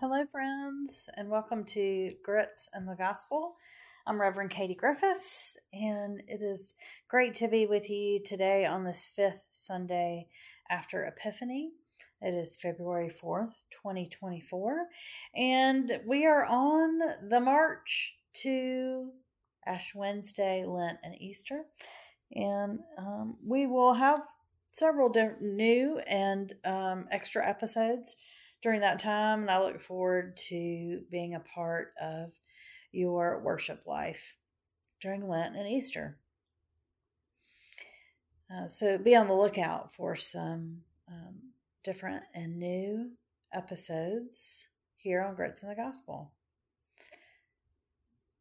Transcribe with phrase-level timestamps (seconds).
[0.00, 3.56] Hello, friends, and welcome to Grits and the Gospel.
[4.06, 6.74] I'm Reverend Katie Griffiths, and it is
[7.08, 10.28] great to be with you today on this fifth Sunday
[10.70, 11.72] after Epiphany.
[12.22, 14.86] It is February 4th, 2024,
[15.34, 19.10] and we are on the march to
[19.66, 21.64] Ash Wednesday, Lent, and Easter.
[22.36, 24.20] And um, we will have
[24.70, 28.14] several new and um, extra episodes
[28.62, 32.32] during that time, and I look forward to being a part of
[32.92, 34.34] your worship life
[35.00, 36.18] during Lent and Easter.
[38.52, 41.34] Uh, so be on the lookout for some um,
[41.84, 43.10] different and new
[43.52, 46.32] episodes here on Grits and the Gospel.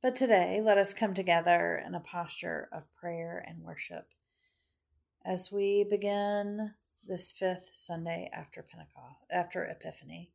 [0.01, 4.07] But today, let us come together in a posture of prayer and worship
[5.25, 6.73] as we begin
[7.07, 10.31] this fifth Sunday after Pentecost, after Epiphany.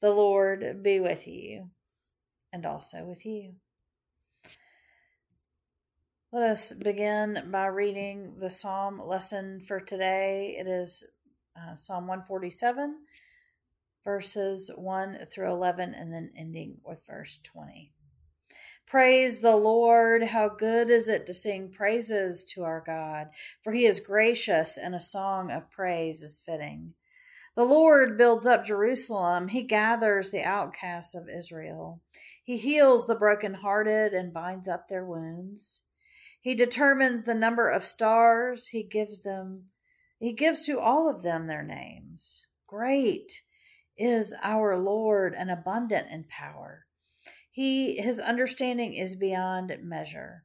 [0.00, 1.70] The Lord be with you
[2.52, 3.54] and also with you.
[6.32, 10.56] Let us begin by reading the psalm lesson for today.
[10.58, 11.04] It is
[11.54, 12.96] uh, Psalm 147,
[14.02, 17.92] verses 1 through 11, and then ending with verse 20.
[18.86, 20.22] Praise the Lord.
[20.22, 23.28] How good is it to sing praises to our God,
[23.62, 26.94] for he is gracious and a song of praise is fitting.
[27.54, 29.48] The Lord builds up Jerusalem.
[29.48, 32.00] He gathers the outcasts of Israel.
[32.42, 35.82] He heals the brokenhearted and binds up their wounds.
[36.40, 38.68] He determines the number of stars.
[38.68, 39.66] He gives them,
[40.18, 42.46] he gives to all of them their names.
[42.66, 43.42] Great
[43.96, 46.86] is our Lord and abundant in power.
[47.54, 50.44] He his understanding is beyond measure.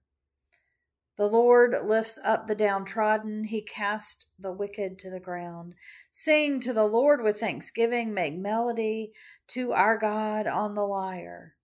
[1.15, 5.75] The Lord lifts up the downtrodden, he casts the wicked to the ground.
[6.11, 9.13] Sing to the Lord with thanksgiving, make melody
[9.47, 11.55] to our God on the lyre.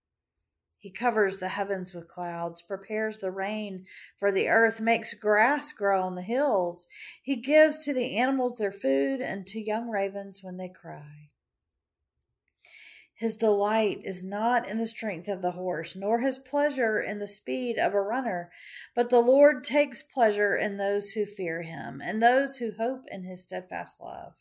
[0.79, 3.85] He covers the heavens with clouds, prepares the rain
[4.17, 6.87] for the earth, makes grass grow on the hills.
[7.21, 11.31] He gives to the animals their food and to young ravens when they cry.
[13.23, 17.25] His delight is not in the strength of the horse, nor his pleasure in the
[17.25, 18.51] speed of a runner,
[18.95, 23.23] but the Lord takes pleasure in those who fear him and those who hope in
[23.23, 24.33] his steadfast love.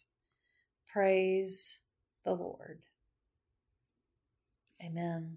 [0.93, 1.79] Praise
[2.25, 2.81] the Lord.
[4.85, 5.37] Amen.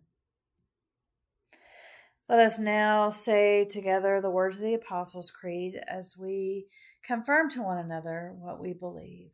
[2.27, 6.65] Let us now say together the words of the Apostles' Creed as we
[7.03, 9.33] confirm to one another what we believe.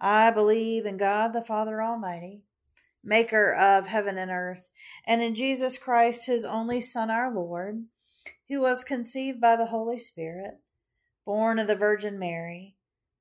[0.00, 2.42] I believe in God the Father Almighty
[3.02, 4.68] maker of heaven and earth,
[5.06, 7.84] and in Jesus Christ, his only Son, our Lord,
[8.48, 10.60] who was conceived by the Holy Spirit,
[11.24, 12.76] born of the Virgin Mary,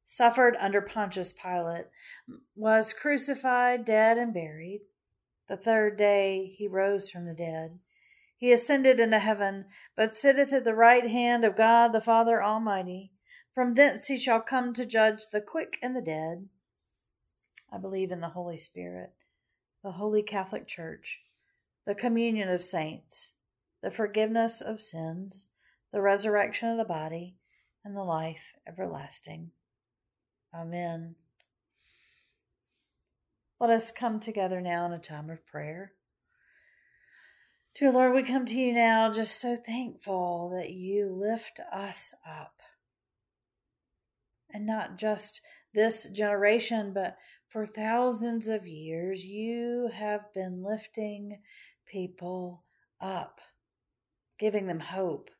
[0.05, 1.85] suffered under Pontius Pilate,
[2.55, 4.81] was crucified, dead, and buried.
[5.47, 7.79] The third day he rose from the dead.
[8.37, 9.65] He ascended into heaven,
[9.95, 13.11] but sitteth at the right hand of God the Father Almighty.
[13.53, 16.47] From thence he shall come to judge the quick and the dead.
[17.71, 19.13] I believe in the Holy Spirit
[19.83, 21.19] the Holy Catholic Church,
[21.85, 23.33] the communion of saints,
[23.81, 25.45] the forgiveness of sins,
[25.91, 27.35] the resurrection of the body,
[27.83, 29.51] and the life everlasting.
[30.53, 31.15] Amen.
[33.59, 35.93] Let us come together now in a time of prayer.
[37.75, 42.61] Dear Lord, we come to you now just so thankful that you lift us up.
[44.51, 45.41] And not just
[45.73, 47.15] this generation, but
[47.49, 51.39] for thousands of years, you have been lifting
[51.87, 52.63] people
[53.01, 53.41] up,
[54.37, 55.31] giving them hope,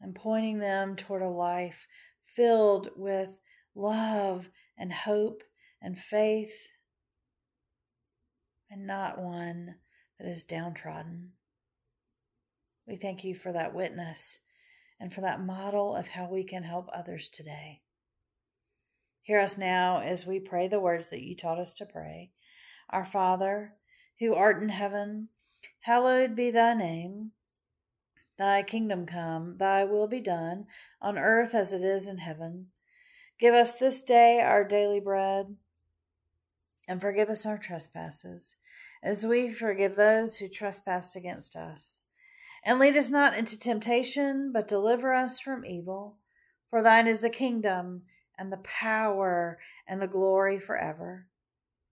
[0.00, 1.86] and pointing them toward a life
[2.24, 3.30] filled with
[3.74, 4.48] love
[4.78, 5.42] and hope
[5.82, 6.68] and faith,
[8.70, 9.74] and not one
[10.18, 11.32] that is downtrodden.
[12.86, 14.38] We thank you for that witness
[15.00, 17.80] and for that model of how we can help others today.
[19.24, 22.30] Hear us now as we pray the words that you taught us to pray.
[22.90, 23.72] Our Father,
[24.20, 25.30] who art in heaven,
[25.80, 27.30] hallowed be thy name.
[28.36, 30.66] Thy kingdom come, thy will be done,
[31.00, 32.66] on earth as it is in heaven.
[33.40, 35.56] Give us this day our daily bread,
[36.86, 38.56] and forgive us our trespasses,
[39.02, 42.02] as we forgive those who trespass against us.
[42.62, 46.18] And lead us not into temptation, but deliver us from evil.
[46.68, 48.02] For thine is the kingdom,
[48.38, 51.26] and the power and the glory forever.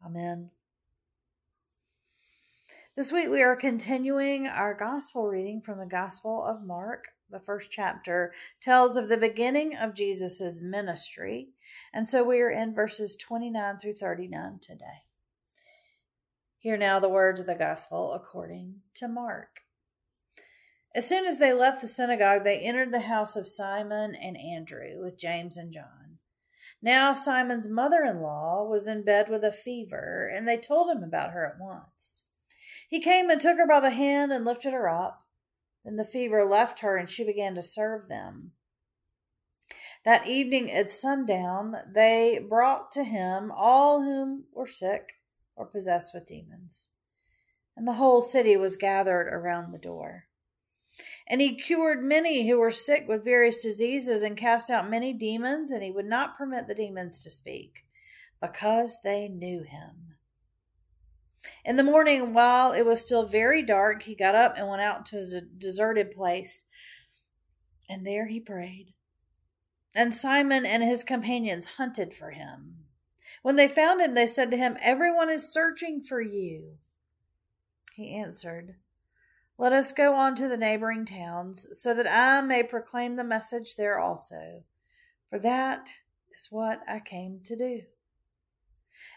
[0.05, 0.51] Amen.
[2.97, 7.07] This week we are continuing our gospel reading from the Gospel of Mark.
[7.31, 11.49] The first chapter tells of the beginning of Jesus' ministry,
[11.95, 15.07] and so we are in verses 29 through 39 today.
[16.59, 19.63] Hear now the words of the gospel according to Mark.
[20.95, 25.03] As soon as they left the synagogue, they entered the house of Simon and Andrew
[25.03, 26.02] with James and John.
[26.83, 31.05] Now, Simon's mother in law was in bed with a fever, and they told him
[31.05, 32.25] about her at once.
[32.89, 35.25] He came and took her by the hand and lifted her up.
[35.85, 38.53] Then the fever left her, and she began to serve them.
[40.05, 45.13] That evening at sundown, they brought to him all whom were sick
[45.55, 46.89] or possessed with demons.
[47.77, 50.25] And the whole city was gathered around the door.
[51.27, 55.71] And he cured many who were sick with various diseases and cast out many demons,
[55.71, 57.85] and he would not permit the demons to speak,
[58.41, 60.17] because they knew him.
[61.65, 65.07] In the morning, while it was still very dark, he got up and went out
[65.07, 66.65] to a deserted place,
[67.89, 68.95] and there he prayed.
[69.95, 72.85] And Simon and his companions hunted for him.
[73.43, 76.79] When they found him, they said to him, Everyone is searching for you.
[77.95, 78.77] He answered,
[79.63, 83.77] Let us go on to the neighboring towns, so that I may proclaim the message
[83.77, 84.65] there also,
[85.31, 85.89] for that
[86.37, 87.83] is what I came to do.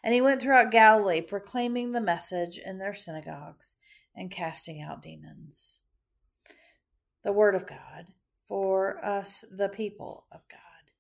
[0.03, 3.77] And he went throughout Galilee, proclaiming the message in their synagogues
[4.15, 5.80] and casting out demons.
[7.24, 8.06] The Word of God
[8.48, 10.91] for us, the people of God.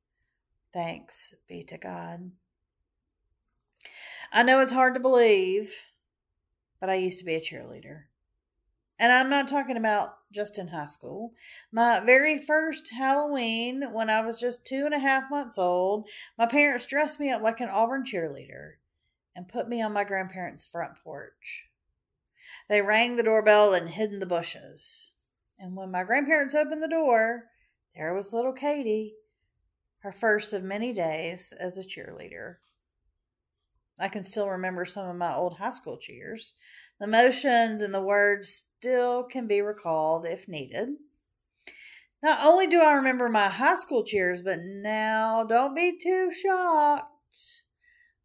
[0.73, 2.31] Thanks be to God.
[4.33, 5.71] I know it's hard to believe,
[6.79, 8.05] but I used to be a cheerleader.
[8.97, 11.33] And I'm not talking about just in high school.
[11.71, 16.07] My very first Halloween, when I was just two and a half months old,
[16.37, 18.73] my parents dressed me up like an Auburn cheerleader
[19.35, 21.65] and put me on my grandparents' front porch.
[22.69, 25.11] They rang the doorbell and hid in the bushes.
[25.59, 27.45] And when my grandparents opened the door,
[27.95, 29.15] there was little Katie,
[29.99, 32.55] her first of many days as a cheerleader.
[33.97, 36.53] I can still remember some of my old high school cheers.
[36.99, 40.89] The motions and the words still can be recalled if needed.
[42.21, 47.63] Not only do I remember my high school cheers, but now don't be too shocked.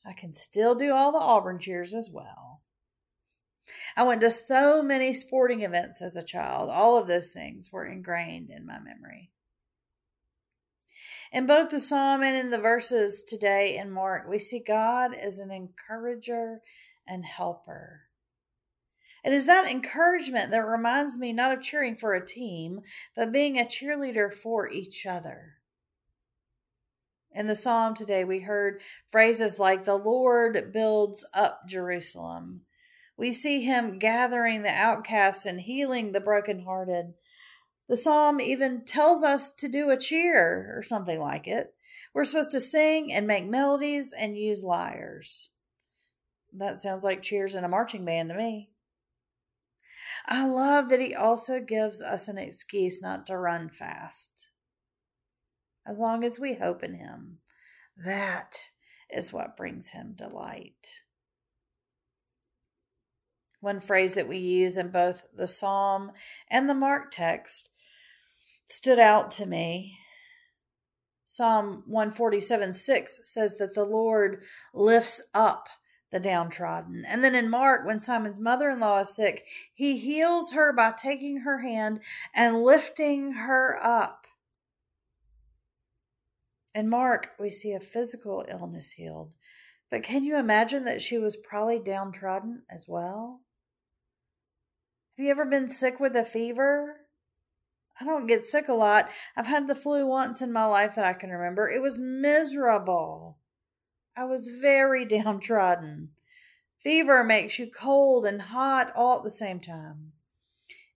[0.05, 2.61] I can still do all the Auburn cheers as well.
[3.97, 6.69] I went to so many sporting events as a child.
[6.69, 9.31] All of those things were ingrained in my memory.
[11.33, 15.39] In both the psalm and in the verses today in Mark, we see God as
[15.39, 16.61] an encourager
[17.07, 18.10] and helper.
[19.25, 22.81] It is that encouragement that reminds me not of cheering for a team,
[23.15, 25.57] but being a cheerleader for each other.
[27.33, 32.63] In the psalm today, we heard phrases like, The Lord builds up Jerusalem.
[33.17, 37.15] We see him gathering the outcasts and healing the brokenhearted.
[37.89, 41.75] The psalm even tells us to do a cheer or something like it.
[42.15, 45.51] We're supposed to sing and make melodies and use lyres.
[46.53, 48.71] That sounds like cheers in a marching band to me.
[50.27, 54.31] I love that he also gives us an excuse not to run fast.
[55.87, 57.39] As long as we hope in him,
[57.97, 58.57] that
[59.11, 61.03] is what brings him delight.
[63.61, 66.13] One phrase that we use in both the psalm
[66.51, 67.69] and the Mark text
[68.69, 69.99] stood out to me.
[71.27, 74.43] Psalm 147 6 says that the Lord
[74.75, 75.69] lifts up
[76.11, 77.05] the downtrodden.
[77.07, 80.93] And then in Mark, when Simon's mother in law is sick, he heals her by
[80.93, 82.01] taking her hand
[82.35, 84.27] and lifting her up.
[86.75, 89.33] In Mark, we see a physical illness healed.
[89.91, 93.41] But can you imagine that she was probably downtrodden as well?
[95.17, 96.97] Have you ever been sick with a fever?
[98.01, 99.11] I don't get sick a lot.
[99.37, 101.69] I've had the flu once in my life that I can remember.
[101.69, 103.37] It was miserable.
[104.21, 106.11] I was very downtrodden.
[106.83, 110.13] Fever makes you cold and hot all at the same time.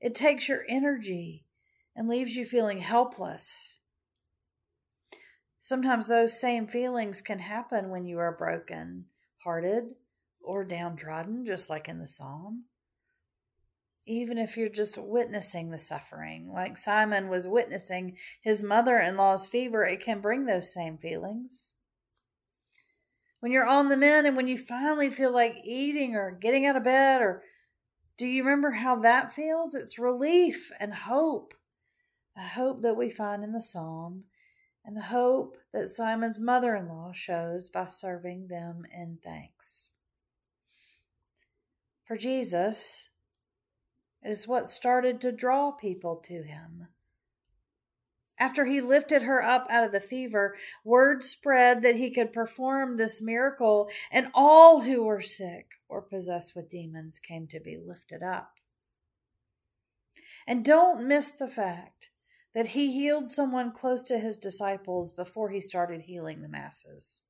[0.00, 1.46] It takes your energy
[1.96, 3.78] and leaves you feeling helpless.
[5.60, 9.06] Sometimes those same feelings can happen when you are broken
[9.44, 9.84] hearted
[10.42, 12.64] or downtrodden, just like in the psalm
[14.06, 19.46] even if you're just witnessing the suffering, like Simon was witnessing his mother in law's
[19.46, 21.74] fever, it can bring those same feelings.
[23.44, 26.76] When you're on the mend and when you finally feel like eating or getting out
[26.76, 27.42] of bed, or
[28.16, 29.74] do you remember how that feels?
[29.74, 31.52] It's relief and hope.
[32.34, 34.24] The hope that we find in the psalm,
[34.82, 39.90] and the hope that Simon's mother in law shows by serving them in thanks.
[42.06, 43.10] For Jesus,
[44.22, 46.88] it is what started to draw people to him.
[48.44, 52.98] After he lifted her up out of the fever, word spread that he could perform
[52.98, 58.22] this miracle, and all who were sick or possessed with demons came to be lifted
[58.22, 58.52] up.
[60.46, 62.10] And don't miss the fact
[62.54, 67.22] that he healed someone close to his disciples before he started healing the masses.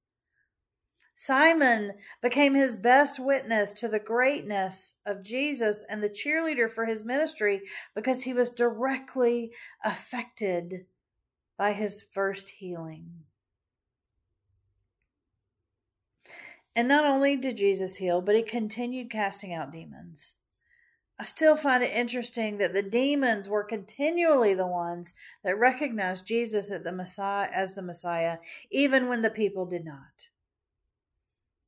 [1.14, 1.92] Simon
[2.22, 7.62] became his best witness to the greatness of Jesus and the cheerleader for his ministry
[7.94, 9.52] because he was directly
[9.84, 10.86] affected
[11.56, 13.24] by his first healing.
[16.76, 20.34] And not only did Jesus heal, but he continued casting out demons.
[21.18, 26.72] I still find it interesting that the demons were continually the ones that recognized Jesus
[26.72, 28.38] as the Messiah, as the Messiah,
[28.70, 30.30] even when the people did not.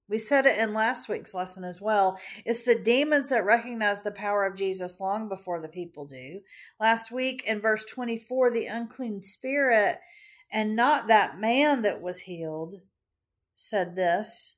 [0.09, 2.19] We said it in last week's lesson as well.
[2.45, 6.41] It's the demons that recognize the power of Jesus long before the people do.
[6.79, 9.99] Last week in verse 24, the unclean spirit
[10.51, 12.81] and not that man that was healed
[13.57, 14.55] said this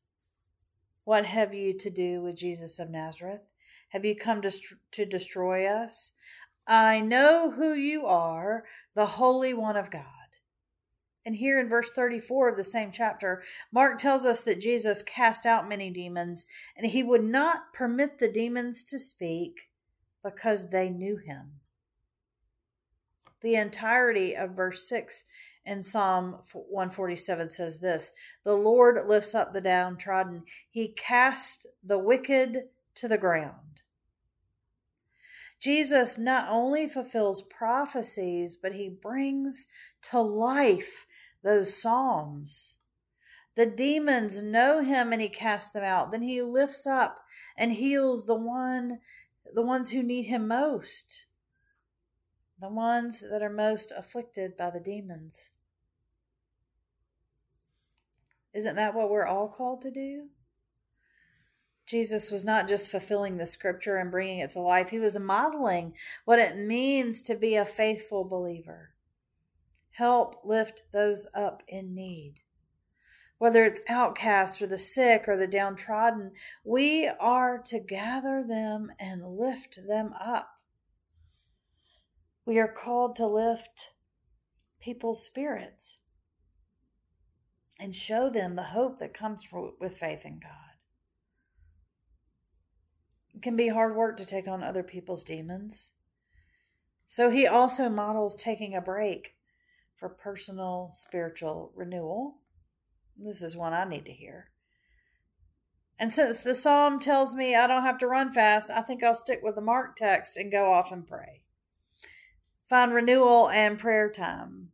[1.05, 3.41] What have you to do with Jesus of Nazareth?
[3.91, 4.53] Have you come to,
[4.93, 6.11] to destroy us?
[6.67, 8.65] I know who you are,
[8.95, 10.05] the Holy One of God.
[11.29, 15.45] And here in verse 34 of the same chapter, Mark tells us that Jesus cast
[15.45, 19.69] out many demons and he would not permit the demons to speak
[20.25, 21.61] because they knew him.
[23.43, 25.25] The entirety of verse 6
[25.67, 28.11] in Psalm 147 says this
[28.45, 33.83] The Lord lifts up the downtrodden, he casts the wicked to the ground.
[35.61, 39.67] Jesus not only fulfills prophecies, but he brings
[40.11, 41.05] to life
[41.43, 42.75] those psalms.
[43.57, 46.13] The demons know him and he casts them out.
[46.13, 47.25] Then he lifts up
[47.57, 49.01] and heals the one
[49.55, 51.25] the ones who need him most.
[52.61, 55.51] The ones that are most afflicted by the demons.
[58.53, 60.29] Isn't that what we're all called to do?
[61.87, 65.95] Jesus was not just fulfilling the scripture and bringing it to life, he was modeling
[66.27, 68.91] what it means to be a faithful believer
[69.99, 72.35] help lift those up in need.
[73.39, 76.31] Whether it's outcasts or the sick or the downtrodden,
[76.65, 80.49] we are to gather them and lift them up.
[82.47, 83.91] We are called to lift
[84.81, 85.97] people's spirits
[87.81, 89.49] and show them the hope that comes
[89.81, 90.53] with faith in God.
[93.35, 95.91] It can be hard work to take on other people's demons.
[97.09, 99.35] So he also models taking a break
[99.99, 102.37] for personal spiritual renewal.
[103.17, 104.51] This is one I need to hear.
[105.99, 109.17] And since the psalm tells me I don't have to run fast, I think I'll
[109.17, 111.43] stick with the Mark text and go off and pray.
[112.69, 114.69] Find renewal and prayer time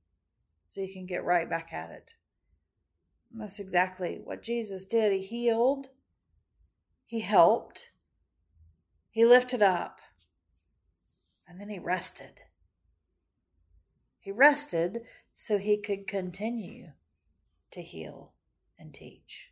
[0.69, 2.15] so you can get right back at it.
[3.33, 5.13] And that's exactly what Jesus did.
[5.13, 5.89] He healed,
[7.07, 7.91] He helped,
[9.11, 10.01] He lifted up,
[11.49, 12.41] and then He rested.
[14.25, 15.03] He rested
[15.35, 16.93] so he could continue
[17.73, 18.33] to heal
[18.79, 19.51] and teach.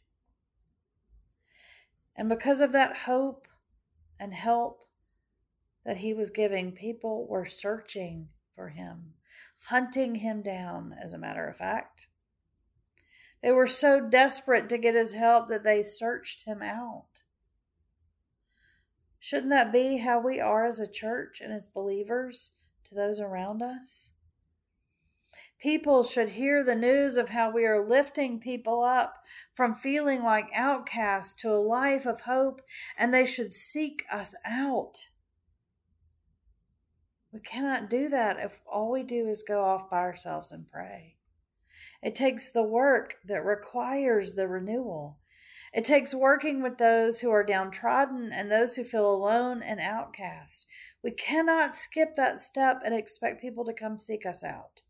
[2.16, 3.46] And because of that hope
[4.18, 4.88] and help
[5.84, 9.12] that he was giving, people were searching for him,
[9.66, 12.06] hunting him down, as a matter of fact.
[13.42, 17.24] They were so desperate to get his help that they searched him out.
[19.20, 22.52] Shouldn't that be how we are as a church and as believers
[22.84, 24.11] to those around us?
[25.62, 29.22] People should hear the news of how we are lifting people up
[29.54, 32.62] from feeling like outcasts to a life of hope,
[32.98, 35.06] and they should seek us out.
[37.32, 41.14] We cannot do that if all we do is go off by ourselves and pray.
[42.02, 45.20] It takes the work that requires the renewal.
[45.72, 50.66] It takes working with those who are downtrodden and those who feel alone and outcast.
[51.04, 54.82] We cannot skip that step and expect people to come seek us out.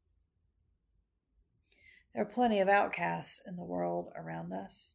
[2.14, 4.92] There are plenty of outcasts in the world around us.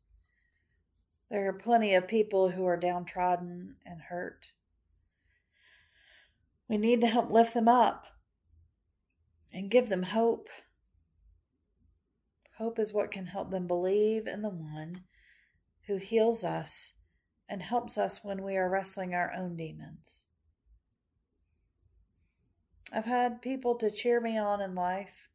[1.29, 4.51] There are plenty of people who are downtrodden and hurt.
[6.69, 8.05] We need to help lift them up
[9.51, 10.49] and give them hope.
[12.57, 15.03] Hope is what can help them believe in the one
[15.87, 16.93] who heals us
[17.49, 20.25] and helps us when we are wrestling our own demons.
[22.91, 25.29] I've had people to cheer me on in life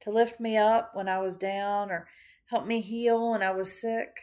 [0.00, 2.08] to lift me up when I was down or
[2.46, 4.16] help me heal when I was sick.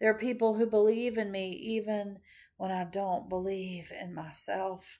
[0.00, 2.18] There are people who believe in me even
[2.56, 4.98] when I don't believe in myself.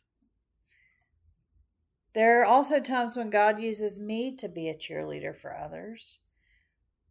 [2.15, 6.21] There are also times when God uses me to be a cheerleader for others,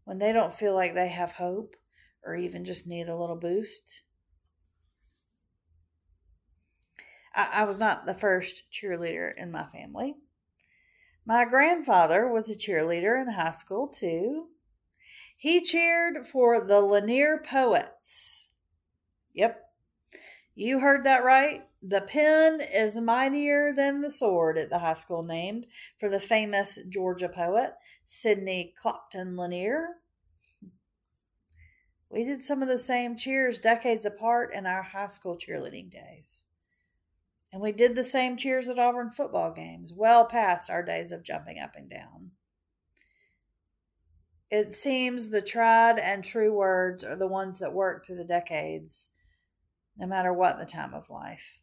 [0.06, 1.76] when they don't feel like they have hope
[2.24, 4.04] or even just need a little boost.
[7.36, 10.16] I, I was not the first cheerleader in my family.
[11.26, 14.48] My grandfather was a cheerleader in high school, too.
[15.38, 18.50] He cheered for the Lanier Poets.
[19.34, 19.64] Yep,
[20.56, 21.66] you heard that right.
[21.82, 25.68] The pen is mightier than the sword at the high school named
[26.00, 27.74] for the famous Georgia poet,
[28.06, 29.88] Sidney Clopton Lanier.
[32.10, 36.46] We did some of the same cheers decades apart in our high school cheerleading days.
[37.54, 41.24] And we did the same cheers at Auburn football games, well past our days of
[41.24, 42.32] jumping up and down.
[44.50, 49.10] It seems the tried and true words are the ones that work through the decades
[49.96, 51.60] no matter what the time of life.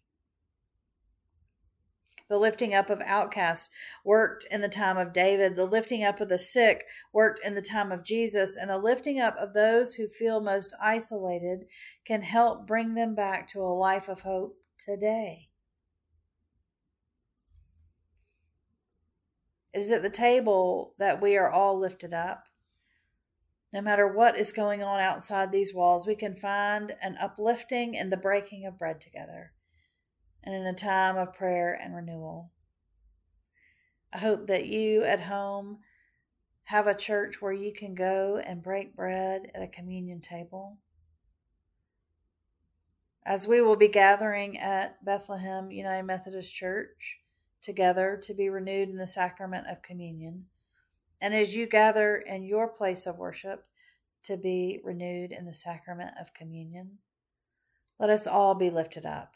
[2.29, 3.69] The lifting up of outcasts
[4.05, 5.57] worked in the time of David.
[5.57, 8.57] The lifting up of the sick worked in the time of Jesus.
[8.57, 11.65] And the lifting up of those who feel most isolated
[12.05, 15.50] can help bring them back to a life of hope today.
[19.73, 22.45] It is at the table that we are all lifted up.
[23.73, 28.11] No matter what is going on outside these walls, we can find an uplifting in
[28.11, 29.53] the breaking of bread together
[30.43, 32.51] and in the time of prayer and renewal.
[34.13, 35.79] I hope that you at home
[36.65, 40.79] have a church where you can go and break bread at a communion table.
[43.25, 47.20] As we will be gathering at Bethlehem United Methodist Church
[47.63, 50.47] together to be renewed in the sacrament of communion.
[51.21, 53.67] And as you gather in your place of worship
[54.25, 56.99] to be renewed in the sacrament of communion,
[57.99, 59.35] let us all be lifted up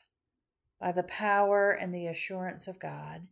[0.81, 3.27] by the power and the assurance of God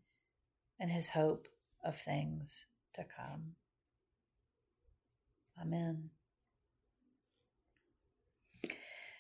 [0.79, 1.49] and his hope
[1.85, 3.55] of things to come.
[5.61, 6.11] Amen.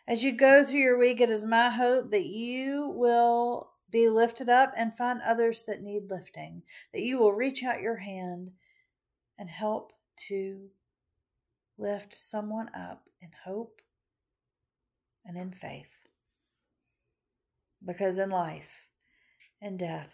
[0.06, 4.48] As you go through your week, it is my hope that you will be lifted
[4.48, 8.50] up and find others that need lifting, that you will reach out your hand
[9.38, 9.92] and help
[10.28, 10.70] to
[11.78, 13.80] lift someone up in hope
[15.24, 15.86] and in faith.
[17.84, 18.88] Because in life
[19.60, 20.12] and death,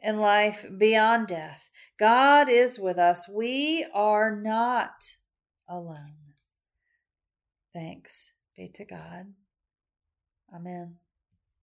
[0.00, 3.28] in life beyond death, God is with us.
[3.28, 5.16] We are not
[5.68, 6.34] alone.
[7.72, 9.32] Thanks be to God.
[10.54, 10.96] Amen.